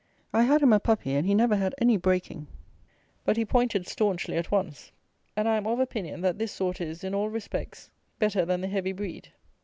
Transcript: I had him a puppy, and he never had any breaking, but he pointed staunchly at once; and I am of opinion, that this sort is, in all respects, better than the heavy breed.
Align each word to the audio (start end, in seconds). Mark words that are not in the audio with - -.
I 0.33 0.41
had 0.41 0.63
him 0.63 0.73
a 0.73 0.79
puppy, 0.79 1.13
and 1.13 1.27
he 1.27 1.35
never 1.35 1.55
had 1.55 1.75
any 1.79 1.95
breaking, 1.95 2.47
but 3.23 3.37
he 3.37 3.45
pointed 3.45 3.85
staunchly 3.85 4.35
at 4.35 4.49
once; 4.49 4.91
and 5.35 5.47
I 5.47 5.57
am 5.57 5.67
of 5.67 5.79
opinion, 5.79 6.21
that 6.21 6.39
this 6.39 6.51
sort 6.51 6.81
is, 6.81 7.03
in 7.03 7.13
all 7.13 7.29
respects, 7.29 7.91
better 8.17 8.43
than 8.43 8.61
the 8.61 8.67
heavy 8.67 8.93
breed. 8.93 9.31